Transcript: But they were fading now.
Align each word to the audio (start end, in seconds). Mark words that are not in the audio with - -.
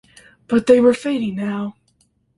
But 0.47 0.65
they 0.65 0.79
were 0.81 0.95
fading 0.95 1.35
now. 1.35 1.75